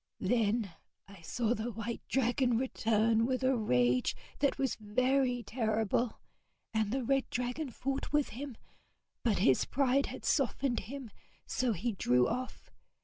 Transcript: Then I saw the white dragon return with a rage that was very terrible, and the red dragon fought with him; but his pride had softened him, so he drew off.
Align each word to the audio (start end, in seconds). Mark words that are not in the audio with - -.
Then 0.19 0.73
I 1.07 1.21
saw 1.21 1.53
the 1.53 1.71
white 1.71 2.01
dragon 2.09 2.57
return 2.57 3.27
with 3.27 3.43
a 3.43 3.55
rage 3.55 4.15
that 4.39 4.57
was 4.57 4.73
very 4.79 5.43
terrible, 5.43 6.19
and 6.73 6.91
the 6.91 7.03
red 7.03 7.29
dragon 7.29 7.69
fought 7.69 8.11
with 8.11 8.29
him; 8.29 8.57
but 9.21 9.37
his 9.37 9.63
pride 9.65 10.07
had 10.07 10.25
softened 10.25 10.79
him, 10.89 11.11
so 11.45 11.73
he 11.73 11.91
drew 11.91 12.27
off. 12.27 12.71